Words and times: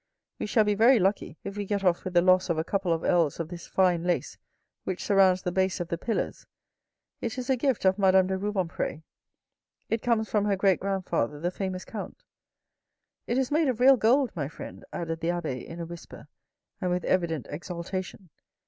We 0.39 0.47
shall 0.47 0.63
be 0.63 0.73
very 0.73 0.97
lucky 0.97 1.37
if 1.43 1.55
we 1.55 1.63
get 1.63 1.83
off 1.83 2.03
with 2.03 2.15
the 2.15 2.23
loss 2.23 2.49
of 2.49 2.57
a 2.57 2.63
couple 2.63 2.91
of 2.91 3.03
ells 3.05 3.39
of 3.39 3.49
this 3.49 3.67
fine 3.67 4.03
lace 4.03 4.35
which 4.83 5.03
surrounds 5.03 5.43
the 5.43 5.51
base 5.51 5.79
of 5.79 5.89
the 5.89 5.97
pillars. 5.99 6.47
It 7.21 7.37
is 7.37 7.51
a 7.51 7.55
gift 7.55 7.85
of 7.85 7.99
Madame 7.99 8.25
de 8.25 8.35
Rubempre. 8.35 9.03
It 9.89 10.01
comes 10.01 10.27
from 10.27 10.45
her 10.45 10.55
great 10.55 10.79
grand 10.79 11.05
father 11.05 11.39
the 11.39 11.51
famous 11.51 11.85
Count. 11.85 12.23
It 13.27 13.37
is 13.37 13.51
made 13.51 13.67
of 13.67 13.79
real 13.79 13.95
gold, 13.95 14.31
my 14.35 14.47
friend," 14.47 14.83
added 14.91 15.19
the 15.19 15.29
abbe 15.29 15.61
in 15.67 15.79
a 15.79 15.85
whisper, 15.85 16.27
and 16.81 16.89
with 16.89 17.03
evident 17.05 17.45
exaltation. 17.51 18.31